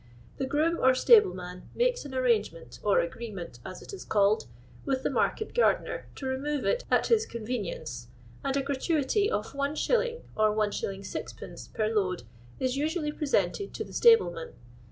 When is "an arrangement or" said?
2.05-3.01